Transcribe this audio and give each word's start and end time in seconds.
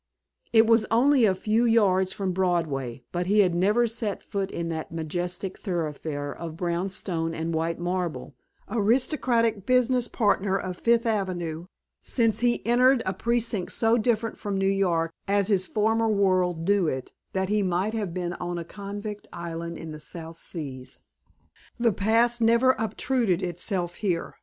It 0.51 0.65
was 0.65 0.87
only 0.89 1.25
a 1.25 1.35
few 1.35 1.63
yards 1.63 2.11
from 2.11 2.31
Broadway, 2.31 3.03
but 3.11 3.27
he 3.27 3.41
had 3.41 3.53
never 3.53 3.85
set 3.85 4.23
foot 4.23 4.49
in 4.49 4.67
that 4.69 4.91
magnificent 4.91 5.55
thoroughfare 5.55 6.31
of 6.35 6.57
brown 6.57 6.89
stone 6.89 7.35
and 7.35 7.53
white 7.53 7.77
marble, 7.77 8.33
aristocratic 8.67 9.67
business 9.67 10.07
partner 10.07 10.57
of 10.57 10.79
Fifth 10.79 11.05
Avenue, 11.05 11.67
since 12.01 12.39
he 12.39 12.65
entered 12.65 13.03
a 13.05 13.13
precinct 13.13 13.73
so 13.73 13.95
different 13.99 14.37
from 14.39 14.57
New 14.57 14.65
York, 14.67 15.11
as 15.27 15.49
his 15.49 15.67
former 15.67 16.07
world 16.09 16.67
knew 16.67 16.87
it, 16.87 17.11
that 17.33 17.49
he 17.49 17.61
might 17.61 17.93
have 17.93 18.11
been 18.11 18.33
on 18.33 18.57
a 18.57 18.65
convict 18.65 19.27
island 19.31 19.77
in 19.77 19.91
the 19.91 19.99
South 19.99 20.39
Seas. 20.39 20.97
The 21.79 21.93
past 21.93 22.41
never 22.41 22.71
obtruded 22.79 23.43
itself 23.43 23.93
here. 23.97 24.33